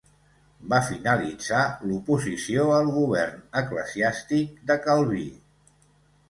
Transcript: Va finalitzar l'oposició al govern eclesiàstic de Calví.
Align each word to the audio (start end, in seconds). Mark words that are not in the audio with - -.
Va 0.69 0.77
finalitzar 0.85 1.59
l'oposició 1.89 2.65
al 2.77 2.89
govern 2.95 3.45
eclesiàstic 3.63 4.57
de 4.73 4.79
Calví. 4.89 5.29